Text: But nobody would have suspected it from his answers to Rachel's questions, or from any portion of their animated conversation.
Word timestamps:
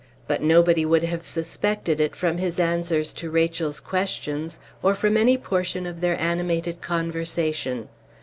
But 0.27 0.41
nobody 0.41 0.83
would 0.83 1.03
have 1.03 1.27
suspected 1.27 1.99
it 1.99 2.15
from 2.15 2.39
his 2.39 2.59
answers 2.59 3.13
to 3.13 3.29
Rachel's 3.29 3.79
questions, 3.79 4.57
or 4.81 4.95
from 4.95 5.15
any 5.15 5.37
portion 5.37 5.85
of 5.85 6.01
their 6.01 6.19
animated 6.19 6.81
conversation. 6.81 7.87